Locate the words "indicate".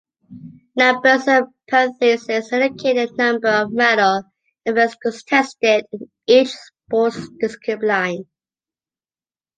2.51-2.95